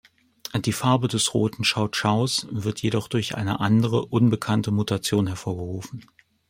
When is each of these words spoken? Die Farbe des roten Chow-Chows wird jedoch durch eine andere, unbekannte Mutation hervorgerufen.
Die 0.55 0.71
Farbe 0.73 1.07
des 1.07 1.35
roten 1.35 1.63
Chow-Chows 1.63 2.47
wird 2.49 2.81
jedoch 2.81 3.07
durch 3.07 3.35
eine 3.37 3.59
andere, 3.59 4.05
unbekannte 4.07 4.71
Mutation 4.71 5.27
hervorgerufen. 5.27 6.05